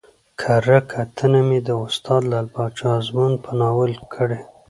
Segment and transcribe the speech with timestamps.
[0.41, 4.39] کره کتنه مې د استاد لعل پاچا ازمون په ناول کړى